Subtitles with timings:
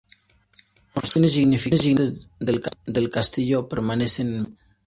[0.95, 4.55] Porciones significantes del castillo permanecen en pie.